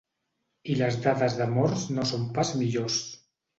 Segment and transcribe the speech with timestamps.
[0.73, 3.01] I les dades de morts no són pas millors.